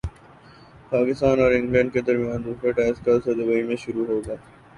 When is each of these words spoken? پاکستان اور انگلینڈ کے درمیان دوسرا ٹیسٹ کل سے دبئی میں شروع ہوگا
پاکستان 0.91 1.39
اور 1.39 1.51
انگلینڈ 1.51 1.93
کے 1.93 2.01
درمیان 2.01 2.43
دوسرا 2.45 2.71
ٹیسٹ 2.71 3.05
کل 3.05 3.21
سے 3.21 3.33
دبئی 3.35 3.61
میں 3.63 3.75
شروع 3.77 4.05
ہوگا 4.07 4.35